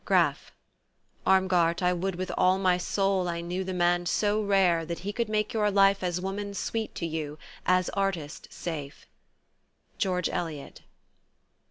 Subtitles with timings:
[0.03, 0.49] GRAF:"
[1.27, 5.13] Armgart, I would with all my soul I knew The man so rare, that he
[5.13, 9.05] could make your life As woman sweet to you, as artist safe."
[9.99, 10.81] GEORGE ELIOT.